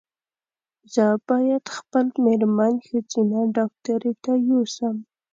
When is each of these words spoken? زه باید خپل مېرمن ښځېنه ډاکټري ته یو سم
زه 0.93 1.05
باید 1.29 1.63
خپل 1.77 2.05
مېرمن 2.23 2.73
ښځېنه 2.85 3.39
ډاکټري 3.57 4.13
ته 4.23 4.31
یو 4.47 4.61
سم 4.75 4.95